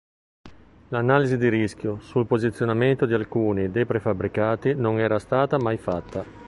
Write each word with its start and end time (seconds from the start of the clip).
L'analisi 0.87 1.37
di 1.37 1.47
rischio 1.47 1.99
sul 2.01 2.25
posizionamento 2.25 3.05
di 3.05 3.13
alcuni 3.13 3.69
dei 3.69 3.85
prefabbricati 3.85 4.73
non 4.73 4.97
era 4.97 5.19
stata 5.19 5.59
mai 5.59 5.77
fatta. 5.77 6.25